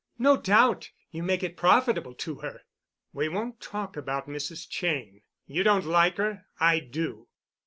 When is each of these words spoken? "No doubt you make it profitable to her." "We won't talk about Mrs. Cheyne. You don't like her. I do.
"No 0.17 0.35
doubt 0.35 0.89
you 1.11 1.21
make 1.21 1.43
it 1.43 1.55
profitable 1.55 2.15
to 2.15 2.37
her." 2.39 2.61
"We 3.13 3.29
won't 3.29 3.61
talk 3.61 3.95
about 3.95 4.27
Mrs. 4.27 4.65
Cheyne. 4.67 5.21
You 5.45 5.61
don't 5.61 5.85
like 5.85 6.17
her. 6.17 6.47
I 6.59 6.79
do. 6.79 7.27